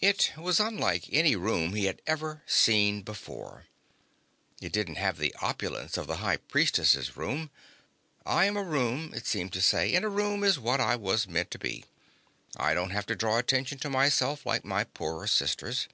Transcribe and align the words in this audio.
It 0.00 0.32
was 0.36 0.58
unlike 0.58 1.04
any 1.12 1.36
room 1.36 1.74
he 1.76 1.84
had 1.84 2.02
ever 2.08 2.42
seen 2.44 3.02
before. 3.02 3.66
It 4.60 4.72
didn't 4.72 4.96
have 4.96 5.16
the 5.16 5.32
opulence 5.40 5.96
of 5.96 6.08
the 6.08 6.16
High 6.16 6.38
Priestess's 6.38 7.16
rooms. 7.16 7.50
I 8.24 8.46
am 8.46 8.56
a 8.56 8.64
room, 8.64 9.14
it 9.14 9.24
seemed 9.28 9.52
to 9.52 9.62
say, 9.62 9.94
and 9.94 10.04
a 10.04 10.08
room 10.08 10.42
is 10.42 10.58
what 10.58 10.80
I 10.80 10.96
was 10.96 11.28
meant 11.28 11.52
to 11.52 11.58
be. 11.60 11.84
I 12.56 12.74
don't 12.74 12.90
have 12.90 13.06
to 13.06 13.14
draw 13.14 13.38
attention 13.38 13.78
to 13.78 13.88
myself 13.88 14.44
like 14.44 14.64
my 14.64 14.82
poorer 14.82 15.28
sisters. 15.28 15.86